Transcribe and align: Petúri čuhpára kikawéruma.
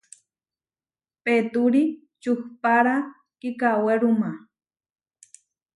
Petúri 1.23 1.83
čuhpára 2.21 2.95
kikawéruma. 3.39 4.29